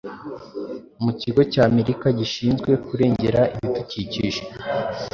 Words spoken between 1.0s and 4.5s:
mu kigo cy’Amerika gishinzwe kurengera ibidukikije,